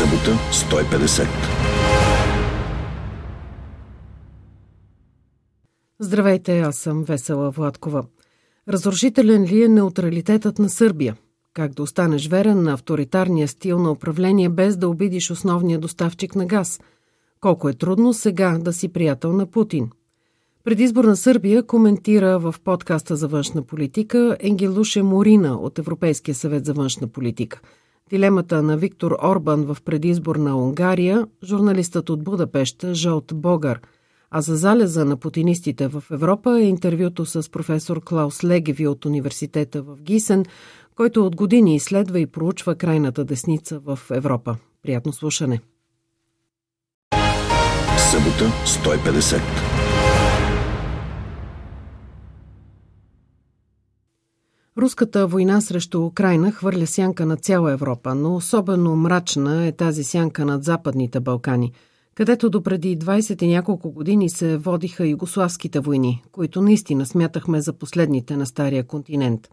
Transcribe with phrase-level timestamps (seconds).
[0.00, 1.26] Събота 150.
[5.98, 8.04] Здравейте, аз съм Весела Владкова.
[8.68, 11.16] Разрушителен ли е неутралитетът на Сърбия?
[11.54, 16.46] Как да останеш верен на авторитарния стил на управление без да обидиш основния доставчик на
[16.46, 16.80] газ?
[17.40, 19.90] Колко е трудно сега да си приятел на Путин?
[20.64, 26.72] Предизбор на Сърбия коментира в подкаста за външна политика Енгелуше Морина от Европейския съвет за
[26.72, 27.60] външна политика.
[28.10, 33.80] Дилемата на Виктор Орбан в предизбор на Унгария, журналистът от Будапешта Жълт Богар–
[34.30, 39.82] а за залеза на путинистите в Европа е интервюто с професор Клаус Легеви от университета
[39.82, 40.44] в Гисен,
[40.96, 44.56] който от години изследва и проучва крайната десница в Европа.
[44.82, 45.60] Приятно слушане!
[48.10, 49.69] Събота 150.
[54.80, 60.44] Руската война срещу Украина хвърля сянка на цяла Европа, но особено мрачна е тази сянка
[60.44, 61.72] над Западните Балкани–
[62.20, 68.36] където допреди 20 и няколко години се водиха югославските войни, които наистина смятахме за последните
[68.36, 69.48] на Стария континент.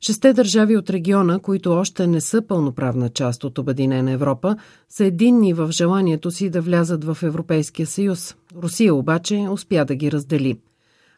[0.00, 4.56] Шесте държави от региона, които още не са пълноправна част от Обединена Европа,
[4.88, 8.36] са единни в желанието си да влязат в Европейския съюз.
[8.56, 10.58] Русия обаче успя да ги раздели.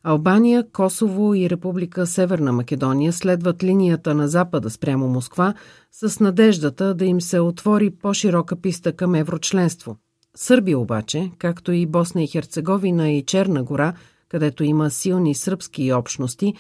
[0.03, 5.55] Албания, Косово и Република Северна Македония следват линията на Запада спрямо Москва
[5.93, 9.97] с надеждата да им се отвори по-широка писта към еврочленство–
[10.41, 13.95] Сърбия обаче, както и Босна и Херцеговина и Черна гора,
[14.29, 16.55] където има силни сръбски общности,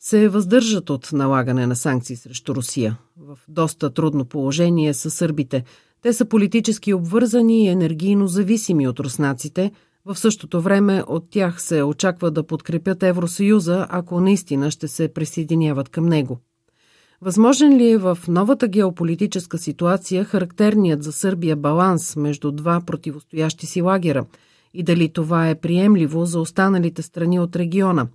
[0.00, 2.98] се въздържат от налагане на санкции срещу Русия.
[3.16, 5.64] В доста трудно положение са сърбите.
[6.02, 9.72] Те са политически обвързани и енергийно зависими от руснаците.
[10.06, 15.88] В същото време от тях се очаква да подкрепят Евросъюза, ако наистина ще се присъединяват
[15.88, 16.38] към него.
[17.20, 23.82] Възможен ли е в новата геополитическа ситуация характерният за Сърбия баланс между два противостоящи си
[23.82, 24.24] лагера
[24.74, 28.06] и дали това е приемливо за останалите страни от региона?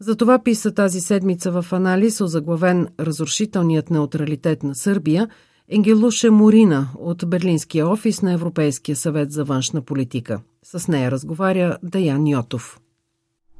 [0.00, 5.28] За това писа тази седмица в анализ озаглавен Разрушителният неутралитет на Сърбия
[5.68, 10.40] Енгелуше Морина от Берлинския офис на Европейския съвет за външна политика.
[10.74, 12.80] С нея разговаря Даян Йотов.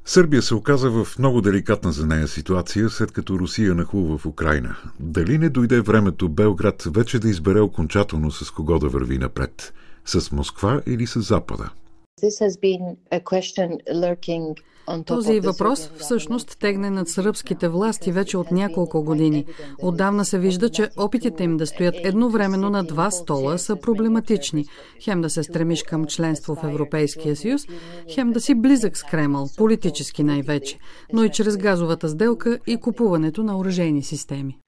[0.05, 4.77] Сърбия се оказа в много деликатна за нея ситуация, след като Русия нахлува в Украина.
[5.01, 9.73] Дали не дойде времето Белград вече да избере окончателно с кого да върви напред?
[10.05, 11.71] С Москва или с Запада?
[12.23, 14.57] This has been a question lurking
[15.07, 19.45] този въпрос всъщност тегне над сръбските власти вече от няколко години.
[19.83, 24.65] Отдавна се вижда, че опитите им да стоят едновременно на два стола са проблематични.
[25.03, 27.63] Хем да се стремиш към членство в Европейския съюз,
[28.15, 30.79] хем да си близък с Кремъл, политически най-вече,
[31.13, 34.59] но и чрез газовата сделка и купуването на оръжейни системи.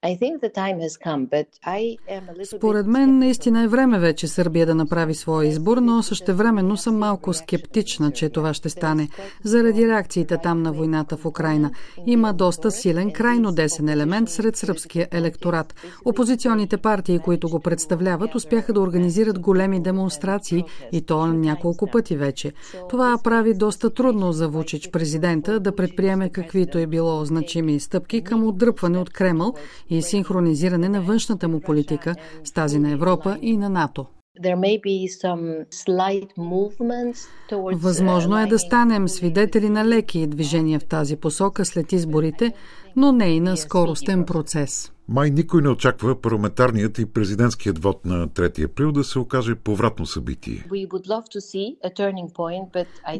[2.55, 7.33] Според мен наистина е време вече Сърбия да направи своя избор, но същевременно съм малко
[7.33, 9.09] скептична, че това ще стане,
[9.43, 11.71] заради реакция реакциите там на войната в Украина.
[12.05, 15.75] Има доста силен крайно десен елемент сред сръбския електорат.
[16.05, 22.53] Опозиционните партии, които го представляват, успяха да организират големи демонстрации и то няколко пъти вече.
[22.89, 28.47] Това прави доста трудно за Вучич президента да предприеме каквито е било значими стъпки към
[28.47, 29.53] отдръпване от Кремъл
[29.89, 34.05] и синхронизиране на външната му политика с тази на Европа и на НАТО.
[37.73, 42.53] Възможно е да станем свидетели на леки движения в тази посока след изборите,
[42.99, 44.91] но не и на скоростен процес.
[45.11, 50.05] Май никой не очаква парламентарният и президентският вод на 3 април да се окаже повратно
[50.05, 50.65] събитие.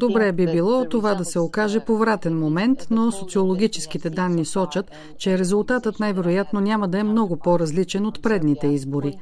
[0.00, 6.00] Добре би било това да се окаже повратен момент, но социологическите данни сочат, че резултатът
[6.00, 9.12] най-вероятно няма да е много по-различен от предните избори.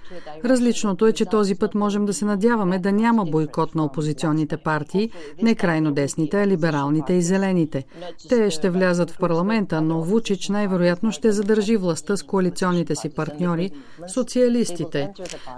[0.44, 5.10] Различното е, че този път можем да се надяваме да няма бойкот на опозиционните партии,
[5.42, 7.84] не крайно десните, а либералните и зелените.
[8.28, 13.70] Те ще влязат в парламента, но Вучич най-вероятно ще задържи властта с коалиционните си партньори,
[14.12, 15.08] социалистите.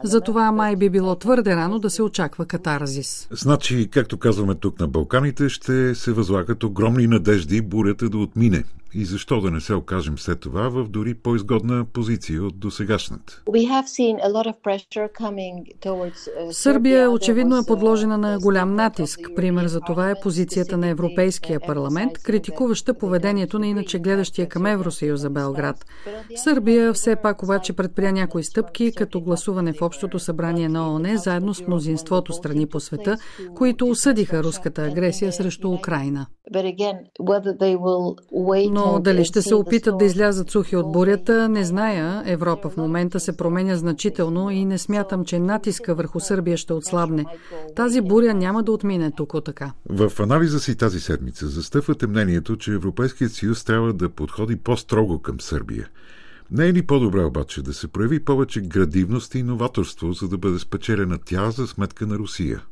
[0.04, 3.28] Затова май би било твърде рано да се очаква катарзис.
[3.30, 8.64] Значи, както казваме тук на Балканите, ще се възлагат огромни надежди бурята да отмине
[8.94, 13.42] и защо да не се окажем след това в дори по-изгодна позиция от досегашната?
[15.86, 19.20] Uh, Сърбия очевидно е подложена на голям натиск.
[19.36, 25.30] Пример за това е позицията на Европейския парламент, критикуваща поведението на иначе гледащия към Евросъюза
[25.30, 25.84] Белград.
[26.36, 31.54] Сърбия все пак обаче предприя някои стъпки, като гласуване в Общото събрание на ООН заедно
[31.54, 33.16] с мнозинството страни по света,
[33.54, 36.26] които осъдиха руската агресия срещу Украина.
[38.70, 42.22] Но Но дали ще се опитат да излязат сухи от бурята, не зная.
[42.26, 47.24] Европа в момента се променя значително и не смятам, че натиска върху Сърбия ще отслабне.
[47.76, 49.72] Тази буря няма да отмине тук така.
[49.88, 55.40] В анализа си тази седмица застъпвате мнението, че Европейският съюз трябва да подходи по-строго към
[55.40, 55.88] Сърбия–
[56.52, 60.58] не е ли по-добре обаче да се прояви повече градивност и новаторство, за да бъде
[60.58, 62.62] спечелена тя за сметка на Русия?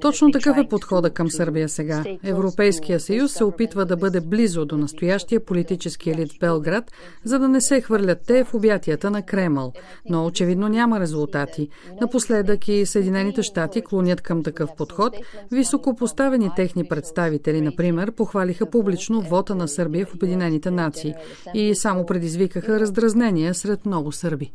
[0.00, 2.04] Точно такъв е подхода към Сърбия сега.
[2.24, 6.92] Европейския съюз се опитва да бъде близо до настоящия политически елит в Белград,
[7.24, 9.72] за да не се хвърлят те в обятията на Кремъл.
[10.08, 11.68] Но очевидно няма резултати.
[12.00, 15.16] Напоследък и Съединените щати клонят към такъв подход.
[15.52, 21.14] Високопоставени техни представители, например, похвалиха публично вота на Сърбия в Обединените Обединените нации
[21.54, 24.52] и само предизвикаха раздразнения сред много сърби.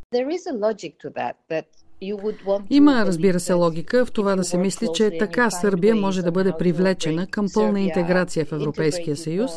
[2.70, 6.52] Има, разбира се, логика в това да се мисли, че така Сърбия може да бъде
[6.58, 9.50] привлечена към пълна интеграция в Европейския съюз,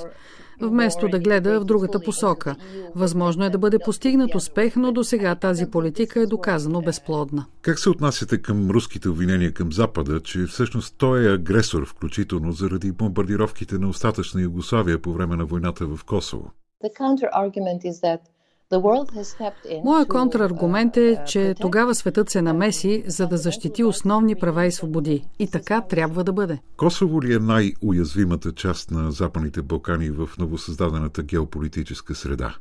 [0.62, 2.56] вместо да гледа в другата посока.
[2.96, 7.46] Възможно е да бъде постигнат успех, но до сега тази политика е доказано безплодна.
[7.62, 12.92] Как се отнасяте към руските обвинения към Запада, че всъщност той е агресор, включително заради
[12.92, 16.52] бомбардировките на остатъчна Югославия по време на войната в Косово?
[19.84, 25.28] Моя контраргумент е, че тогава светът се намеси, за да защити основни права и свободи.
[25.40, 26.60] И така трябва да бъде.
[26.78, 32.56] Косово ли е най-уязвимата част на Западните Балкани в новосъздадената геополитическа среда?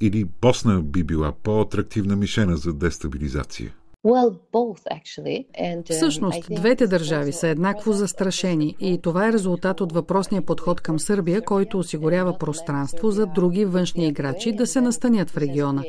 [0.00, 3.72] Или Босна би била по-атрактивна мишена за дестабилизация?
[4.04, 10.98] Um, Всъщност, двете държави са еднакво застрашени и това е резултат от въпросния подход към
[10.98, 15.82] Сърбия, който осигурява пространство за други външни играчи да се настанят в региона.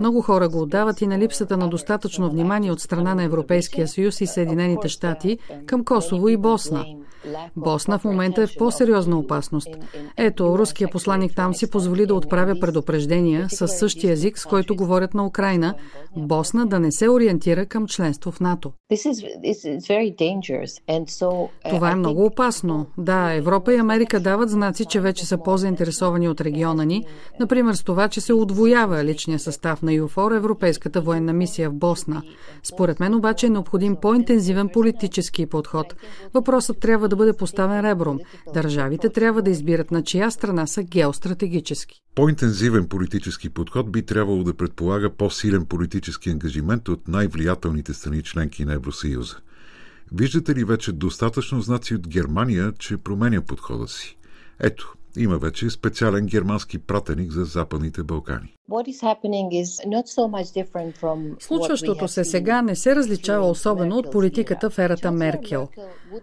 [0.00, 4.20] Много хора го отдават и на липсата на достатъчно внимание от страна на Европейския съюз
[4.20, 6.84] и Съединените щати към Косово и Босна.
[7.56, 9.68] Босна в момента е по-сериозна опасност.
[10.16, 15.14] Ето, руския посланник там си позволи да отправя предупреждения с същия език, с който говорят
[15.14, 15.74] на Украина,
[16.16, 18.72] Босна да не се ориентира към членство в НАТО.
[21.70, 22.86] Това е много опасно.
[22.98, 27.06] Да, Европа и Америка дават знаци, че вече са по-заинтересовани от региона ни,
[27.40, 32.22] например с това, че се удвоява личния състав на ЮФОР, Европейската военна мисия в Босна.
[32.62, 35.94] Според мен обаче е необходим по-интензивен политически подход.
[36.34, 38.18] Въпросът трябва да бъде поставен ребром.
[38.54, 42.00] Държавите трябва да избират на чия страна са геостратегически.
[42.14, 48.74] По-интензивен политически подход би трябвало да предполага по-силен политически ангажимент от най-влиятелните страни членки на
[48.74, 49.36] Евросъюза.
[50.12, 54.16] Виждате ли вече достатъчно знаци от Германия, че променя подхода си?
[54.60, 58.54] Ето, има вече специален германски пратеник за Западните Балкани.
[61.38, 65.68] Случващото се сега не се различава особено от политиката в ерата Меркел.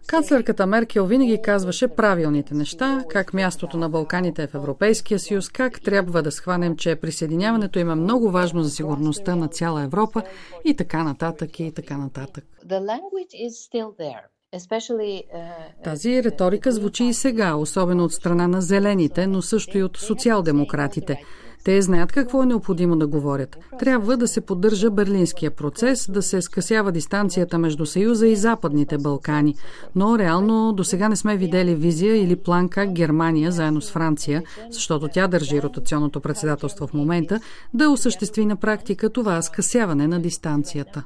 [0.08, 5.82] Канцлерката Меркел винаги казваше правилните неща, как мястото на Балканите е в Европейския съюз, как
[5.82, 10.24] трябва да схванем, че присъединяването им е много важно за сигурността на цяла Европа
[10.66, 12.46] и така нататък и така нататък.
[15.84, 21.22] Тази риторика звучи и сега, особено от страна на зелените, но също и от социал-демократите.
[21.66, 23.58] Те знаят какво е необходимо да говорят.
[23.80, 29.56] Трябва да се поддържа берлинския процес, да се скъсява дистанцията между Съюза и Западните Балкани.
[29.96, 34.44] Но реално до сега не сме видели визия или план как Германия, заедно с Франция,
[34.70, 37.40] защото тя държи ротационното председателство в момента,
[37.74, 41.04] да осъществи на практика това скъсяване на дистанцията.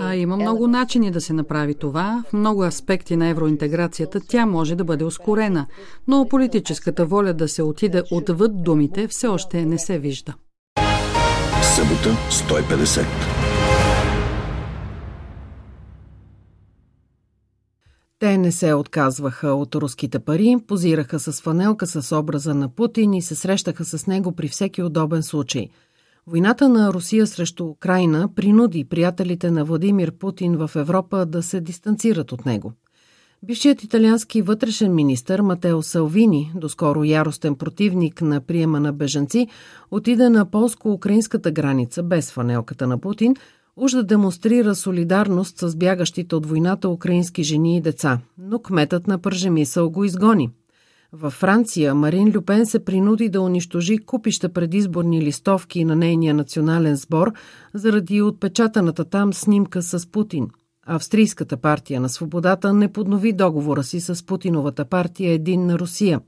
[0.00, 2.24] А има много начини да се направи това.
[2.28, 5.66] В много аспекти на евроинтеграцията тя може да бъде ускорена,
[6.08, 10.34] но политическата воля да се отиде отвъд думите все още не се вижда.
[11.62, 13.04] Събота 150.
[18.18, 23.22] Те не се отказваха от руските пари, позираха с фанелка с образа на Путин и
[23.22, 25.68] се срещаха с него при всеки удобен случай–
[26.26, 32.32] Войната на Русия срещу Украина принуди приятелите на Владимир Путин в Европа да се дистанцират
[32.32, 32.72] от него.
[33.42, 39.48] Бившият италиански вътрешен министр Матео Салвини, доскоро яростен противник на приема на бежанци,
[39.90, 43.36] отиде на полско-украинската граница без фанелката на Путин,
[43.76, 49.18] уж да демонстрира солидарност с бягащите от войната украински жени и деца, но кметът на
[49.18, 50.50] Пържемисъл го изгони–
[51.16, 57.32] във Франция Марин Люпен се принуди да унищожи купища предизборни листовки на нейния национален сбор
[57.74, 60.50] заради отпечатаната там снимка с Путин.
[60.86, 66.20] Австрийската партия на свободата не поднови договора си с Путиновата партия Един на Русия.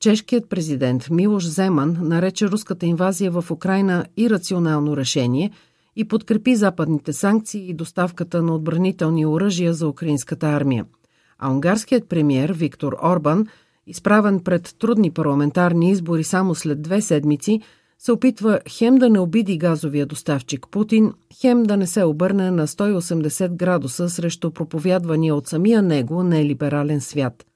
[0.00, 5.50] Чешкият президент Милош Земан нарече руската инвазия в Украина ирационално решение
[5.96, 10.84] и подкрепи западните санкции и доставката на отбранителни оръжия за украинската армия–
[11.38, 13.46] а унгарският премьер Виктор Орбан,
[13.86, 17.60] изправен пред трудни парламентарни избори само след две седмици,
[17.98, 22.66] се опитва хем да не обиди газовия доставчик Путин, хем да не се обърне на
[22.66, 27.46] 180 градуса срещу проповядвания от самия него нелиберален свят.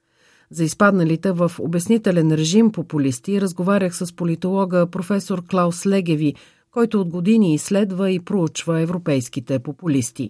[0.51, 6.33] За изпадналите в обяснителен режим популисти разговарях с политолога професор Клаус Легеви,
[6.71, 10.29] който от години изследва и проучва европейските популисти.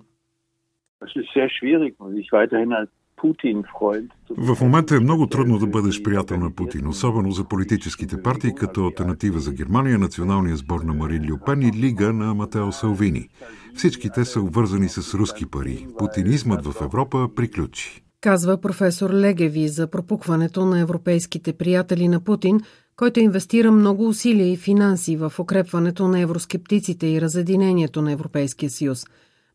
[4.38, 8.86] В момента е много трудно да бъдеш приятел на Путин, особено за политическите партии, като
[8.86, 13.30] альтернатива за Германия, Националния сбор на Марин Люпен и Лига на Матео Салвини.
[13.76, 15.88] Всички те са обвързани с руски пари.
[15.98, 18.04] Путинизмът в Европа приключи.
[18.22, 22.62] Казва професор Легеви за пропукването на европейските приятели на Путин,
[22.96, 29.06] който инвестира много усилия и финанси в укрепването на евроскептиците и разединението на Европейския съюз.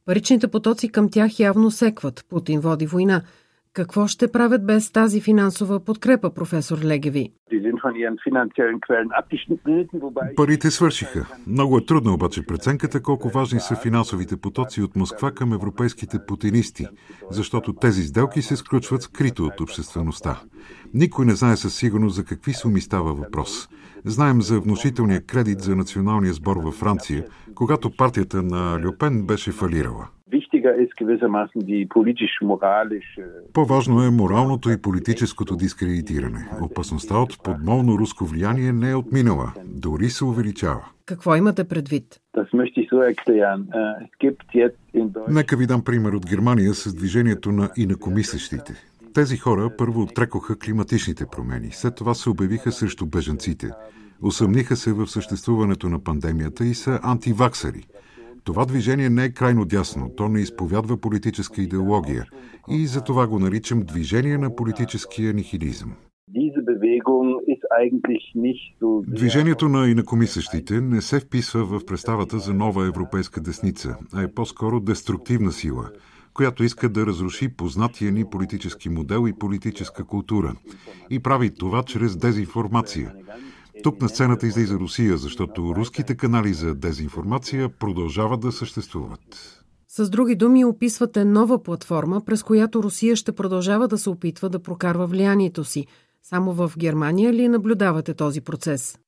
[0.06, 2.24] Паричните потоци към тях явно секват.
[2.28, 3.22] Путин води война–
[3.74, 7.32] какво ще правят без тази финансова подкрепа, професор Легеви?
[10.36, 11.26] Парите свършиха.
[11.46, 16.86] Много е трудно обаче преценката колко важни са финансовите потоци от Москва към европейските путинисти,
[17.30, 20.40] защото тези сделки се сключват скрито от обществеността.
[20.94, 23.68] Никой не знае със сигурност за какви суми става въпрос.
[24.04, 30.08] Знаем за внушителния кредит за националния сбор във Франция, когато партията на Люпен беше фалирала.
[33.52, 36.48] По-важно е моралното и политическото дискредитиране.
[36.62, 40.84] Опасността от подмолно руско влияние не е отминала, дори се увеличава.
[41.06, 42.20] Какво имате предвид?
[42.36, 42.50] Äh,
[45.28, 48.72] Нека ви дам пример от Германия с движението на инакомислещите.
[49.14, 53.70] Тези хора първо отрекоха климатичните промени, след това се обявиха срещу бежанците.
[54.22, 57.84] Усъмниха се в съществуването на пандемията и са антиваксари.
[58.44, 62.24] Това движение не е крайно дясно, то не изповядва политическа идеология
[62.70, 65.92] и за това го наричам движение на политическия нихилизъм.
[69.06, 74.80] Движението на инакомислящите не се вписва в представата за нова европейска десница, а е по-скоро
[74.80, 75.90] деструктивна сила,
[76.34, 80.54] която иска да разруши познатия ни политически модел и политическа култура.
[81.10, 83.12] И прави това чрез дезинформация–
[83.82, 89.60] тук на сцената излиза Русия, защото руските канали за дезинформация продължават да съществуват.
[89.88, 94.62] С други думи, описвате нова платформа, през която Русия ще продължава да се опитва да
[94.62, 95.86] прокарва влиянието си.
[96.22, 98.98] Само в Германия ли наблюдавате този процес?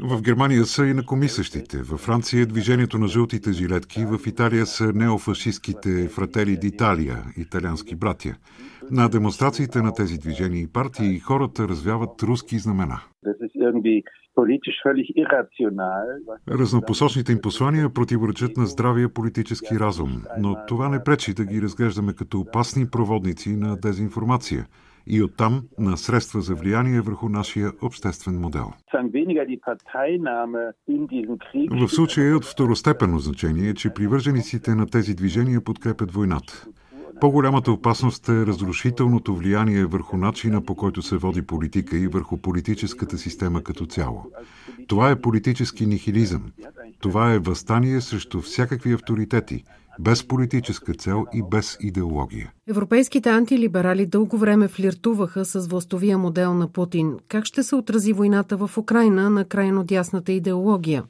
[0.00, 1.82] В Германия са и накомисъщите.
[1.82, 8.34] Във Франция е движението на жълтите жилетки, в Италия са неофашистските фратели d'Italia, италиански братя.
[8.90, 13.00] На демонстрациите на тези движения и партии хората развяват руски знамена.
[16.50, 22.12] Разнопосочните им послания противоречат на здравия политически разум, но това не пречи да ги разглеждаме
[22.12, 24.66] като опасни проводници на дезинформация
[25.06, 28.72] и оттам на средства за влияние върху нашия обществен модел.
[31.70, 36.66] В случая е от второстепенно значение, че привържениците на тези движения подкрепят войната.
[37.20, 43.18] По-голямата опасност е разрушителното влияние върху начина по който се води политика и върху политическата
[43.18, 44.26] система като цяло.
[44.88, 46.52] Това е политически нихилизъм.
[47.00, 49.64] Това е възстание срещу всякакви авторитети,
[50.00, 52.52] без политическа цел и без идеология.
[52.68, 57.18] Европейските антилиберали дълго време флиртуваха с властовия модел на Путин.
[57.28, 61.04] Как ще се отрази войната в Украина на крайно дясната идеология?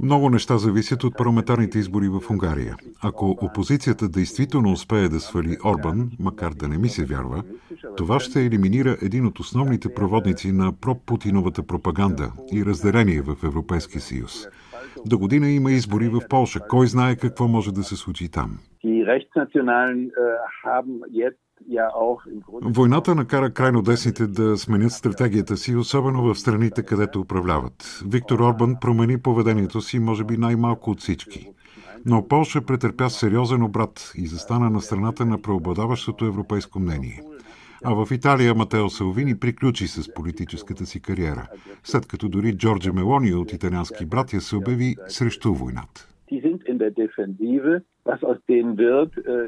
[0.00, 2.76] Много неща зависят от парламентарните избори в Унгария.
[3.02, 7.42] Ако опозицията действително успее да свали Орбан, макар да не ми се вярва,
[7.96, 14.46] това ще елиминира един от основните проводници на пропутиновата пропаганда и разделение в Европейския съюз.
[15.06, 16.60] До година има избори в Польша.
[16.68, 18.58] Кой знае какво може да се случи там?
[22.62, 28.02] Войната накара крайно десните да сменят стратегията си, особено в страните, където управляват.
[28.06, 31.48] Виктор Орбан промени поведението си, може би най-малко от всички.
[32.06, 37.22] Но Полша претърпя сериозен обрат и застана на страната на преобладаващото европейско мнение.
[37.84, 41.48] А в Италия Матео Салвини приключи с политическата си кариера,
[41.84, 46.08] след като дори Джорджа Мелони от италиански братя се обяви срещу войната.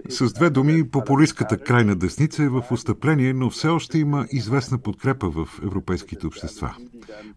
[0.08, 5.30] С две думи, популистската крайна десница е в устъпление, но все още има известна подкрепа
[5.30, 6.76] в европейските общества.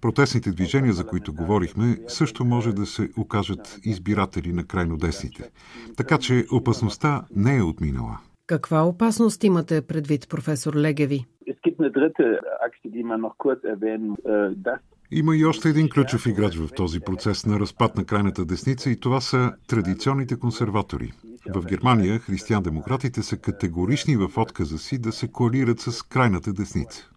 [0.02, 5.50] Протестните движения, за които говорихме, също може да се окажат избиратели на крайно десните.
[5.98, 8.20] Така че опасността не е отминала.
[8.52, 11.26] Каква опасност имате предвид, професор Легеви?
[15.12, 19.00] Има и още един ключов играч в този процес на разпад на крайната десница и
[19.00, 21.12] това са традиционните консерватори.
[21.56, 27.10] В Германия християн-демократите са категорични в отказа си да се коалират с крайната десница.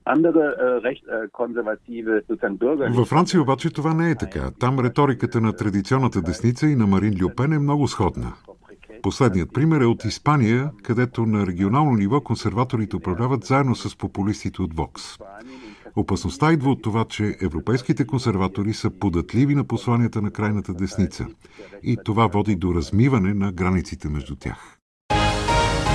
[2.91, 4.51] Във Франция обаче това не е така.
[4.61, 8.33] Там риториката на традиционната десница и на Марин Люпен е много сходна.
[9.05, 14.77] Последният пример е от Испания, където на регионално ниво консерваторите управляват заедно с популистите от
[14.77, 15.03] Вокс.
[15.97, 21.27] Опасността идва от това, че европейските консерватори са податливи на посланията на крайната десница
[21.83, 24.79] и това води до размиване на границите между тях.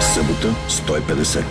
[0.02, 1.44] Събота 150.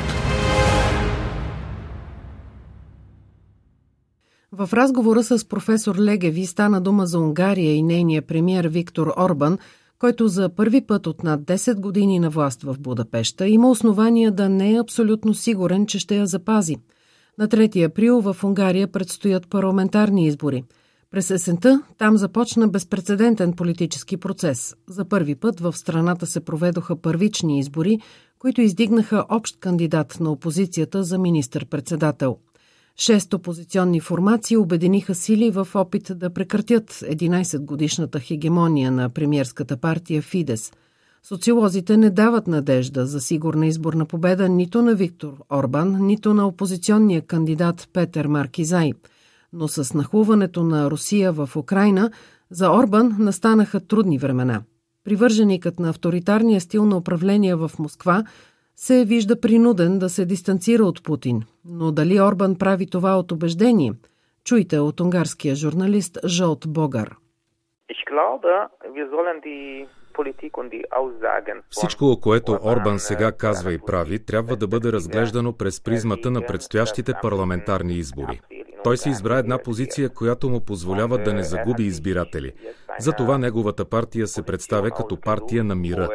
[4.52, 9.58] В разговора с професор Легеви стана дума за Унгария и нейния премьер Виктор Орбан,
[9.98, 14.48] който за първи път от над 10 години на власт в Будапешта има основания да
[14.48, 16.76] не е абсолютно сигурен, че ще я запази–
[17.38, 20.64] на 3 април в Унгария предстоят парламентарни избори.
[21.10, 24.74] През есента там започна безпредседентен политически процес.
[24.88, 27.98] За първи път в страната се проведоха първични избори,
[28.38, 32.36] които издигнаха общ кандидат на опозицията за министър-председател.
[33.00, 40.72] Шест опозиционни формации обединиха сили в опит да прекратят 11-годишната хегемония на премьерската партия Фидес–
[41.22, 47.22] Социолозите не дават надежда за сигурна изборна победа нито на Виктор Орбан, нито на опозиционния
[47.22, 48.92] кандидат Петър Маркизай.
[49.52, 52.10] Но с нахлуването на Русия в Украина
[52.50, 54.62] за Орбан настанаха трудни времена.
[55.04, 58.24] Привърженикът на авторитарния стил на управление в Москва
[58.80, 61.42] се вижда принуден да се дистанцира от Путин.
[61.64, 63.92] Но дали Орбан прави това от убеждение?
[64.44, 67.16] Чуйте от унгарския журналист Жолт Богар.
[71.70, 77.12] Всичко, което Орбан сега казва и прави, трябва да бъде разглеждано през призмата на предстоящите
[77.22, 78.40] парламентарни избори.
[78.84, 82.52] Той си избра една позиция, която му позволява да не загуби избиратели.
[82.98, 86.08] Затова неговата партия се представя като партия на мира.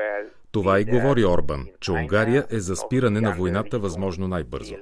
[0.53, 4.75] Това и говори Орбан, че Унгария е за спиране на войната възможно най-бързо.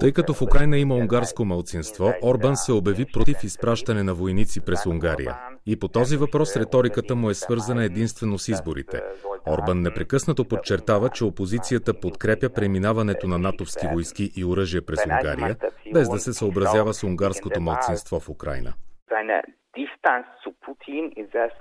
[0.00, 4.86] Тъй като в Украина има унгарско малцинство, Орбан се обяви против изпращане на войници през
[4.86, 5.38] Унгария.
[5.66, 9.02] И по този въпрос риториката му е свързана единствено с изборите.
[9.48, 15.56] Орбан непрекъснато подчертава, че опозицията подкрепя преминаването на натовски войски и оръжие през Унгария,
[15.92, 18.72] без да се съобразява с унгарското малцинство в Украина.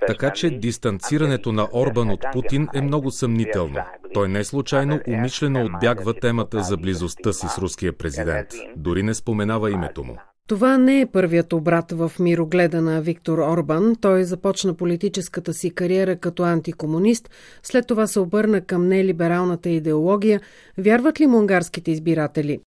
[0.07, 3.79] Така че дистанцирането на Орбан от Путин е много съмнително.
[4.13, 8.47] Той не случайно умишлено отбягва темата за близостта си с руския президент.
[8.75, 10.17] Дори не споменава името му.
[10.47, 13.95] Това не е първият обрат в мирогледа на Виктор Орбан.
[14.01, 17.29] Той започна политическата си кариера като антикомунист,
[17.63, 20.41] след това се обърна към нелибералната идеология.
[20.77, 22.59] Вярват ли му унгарските избиратели?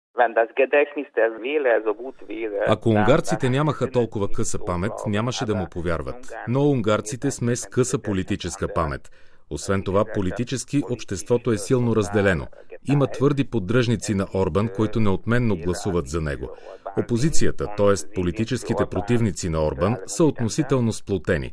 [2.69, 6.33] Ако унгарците нямаха толкова къса памет, нямаше да му повярват.
[6.49, 9.11] Но унгарците сме с къса политическа памет.
[9.51, 12.47] Освен това, политически обществото е силно разделено.
[12.89, 16.51] Има твърди поддръжници на Орбан, които неотменно гласуват за него.
[16.99, 18.15] Опозицията, т.е.
[18.15, 21.53] политическите противници на Орбан, са относително сплотени.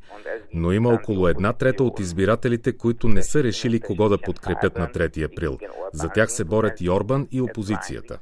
[0.54, 4.88] Но има около една трета от избирателите, които не са решили кого да подкрепят на
[4.88, 5.58] 3 април.
[5.94, 8.20] За тях се борят и Орбан и опозицията.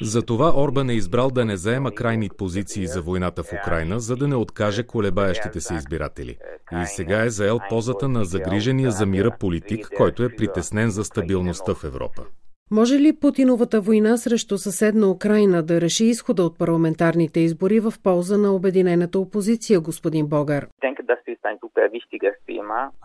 [0.00, 4.28] Затова Орбан е избрал да не заема крайни позиции за войната в Украина, за да
[4.28, 6.38] не откаже колебаещите се избиратели.
[6.82, 11.74] И сега е заел позата на загрижения за мира политик, който е притеснен за стабилността
[11.74, 12.22] в Европа.
[12.70, 18.38] Може ли Путиновата война срещу съседна Украина да реши изхода от парламентарните избори в полза
[18.38, 20.66] на обединената опозиция, господин Богар?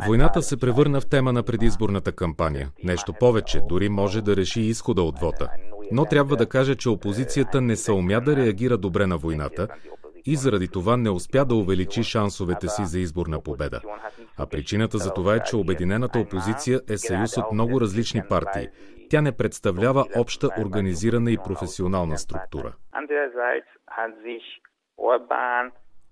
[0.08, 2.70] Войната се превърна в тема на предизборната кампания.
[2.84, 5.50] Нещо повече, дори може да реши изхода от вота.
[5.91, 9.67] Но трябва да кажа, че опозицията не съумя да реагира добре на войната
[10.28, 13.82] и заради това не успя да увеличи шансовете си за изборна победа.
[14.38, 18.68] А причината за това е, че Обединената опозиция е съюз от много различни партии.
[19.10, 22.74] Тя не представлява обща организирана и професионална структура.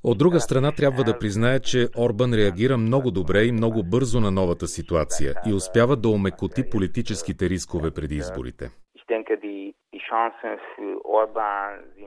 [0.03, 4.31] От друга страна трябва да призная, че Орбан реагира много добре и много бързо на
[4.31, 8.71] новата ситуация и успява да омекоти политическите рискове преди изборите.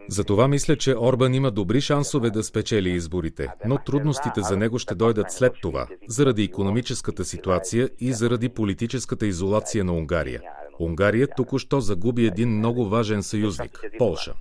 [0.09, 4.95] Затова мисля, че Орбан има добри шансове да спечели изборите, но трудностите за него ще
[4.95, 10.41] дойдат след това, заради економическата ситуация и заради политическата изолация на Унгария.
[10.81, 14.35] Унгария току-що загуби един много важен съюзник– Полша.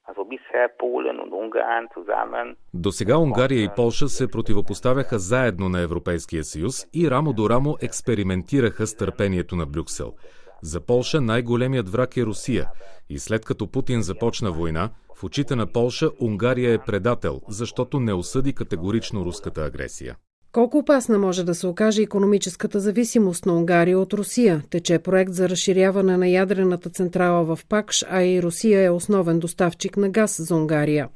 [2.74, 7.78] До сега Унгария и Полша се противопоставяха заедно на Европейския съюз и рамо до рамо
[7.82, 10.14] експериментираха с търпението на Брюксел.
[10.62, 12.70] За Полша най-големият враг е Русия.
[13.10, 18.14] И след като Путин започна война, в очите на Полша Унгария е предател, защото не
[18.14, 20.16] осъди категорично руската агресия.
[20.52, 24.62] Колко опасна може да се окаже економическата зависимост на Унгария от Русия?
[24.70, 29.98] Тече проект за разширяване на ядрената централа в Пакш, а и Русия е основен доставчик
[29.98, 31.10] на газ за Унгария.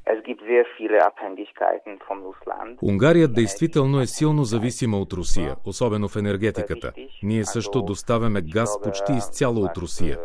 [2.82, 6.92] Унгария действително е силно зависима от Русия, особено в енергетиката.
[7.24, 10.18] Ние също доставяме газ почти изцяло от Русия.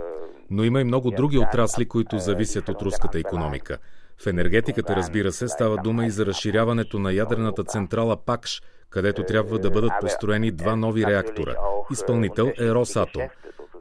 [0.51, 3.79] Но има и много други отрасли, които зависят от руската економика.
[4.23, 9.59] В енергетиката, разбира се, става дума и за разширяването на ядрената централа Пакш, където трябва
[9.59, 11.55] да бъдат построени два нови реактора.
[11.93, 13.23] Изпълнител е Росатом.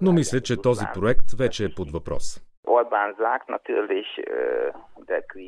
[0.01, 2.41] Но мисля, че този проект вече е под въпрос.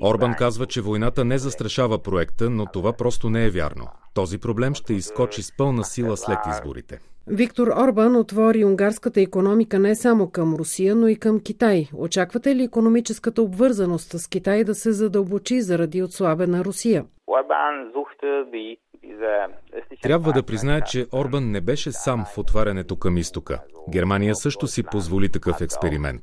[0.03, 3.87] Орбан казва, че войната не застрашава проекта, но това просто не е вярно.
[4.13, 6.99] Този проблем ще изкочи с пълна сила след изборите.
[7.27, 11.87] Виктор Орбан отвори унгарската економика не само към Русия, но и към Китай.
[11.97, 17.05] Очаквате ли економическата обвързаност с Китай да се задълбочи заради отслабена Русия?
[20.01, 23.61] Трябва да призная, че Орбан не беше сам в отварянето към изтока.
[23.89, 26.21] Германия също си позволи такъв експеримент.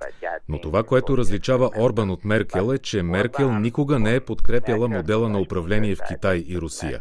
[0.48, 5.28] Но това, което различава Орбан от Меркел е, че Меркел никога не е подкрепяла модела
[5.28, 7.00] на управление в Китай и Русия.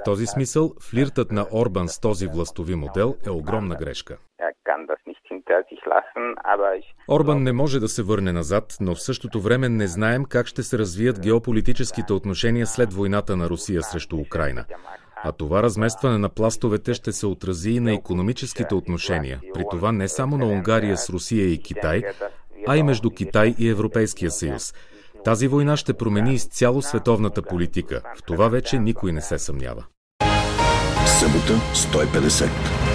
[0.00, 4.16] В този смисъл, флиртът на Орбан с този властови модел е огромна грешка.
[7.08, 10.62] Орбан не може да се върне назад, но в същото време не знаем как ще
[10.62, 14.64] се развият геополитическите отношения след войната на Русия срещу Украина.
[15.24, 20.08] А това разместване на пластовете ще се отрази и на економическите отношения, при това не
[20.08, 22.02] само на Унгария с Русия и Китай,
[22.68, 24.74] а и между Китай и Европейския съюз.
[25.24, 28.02] Тази война ще промени изцяло световната политика.
[28.16, 29.84] В това вече никой не се съмнява.
[31.06, 32.87] Събота 150.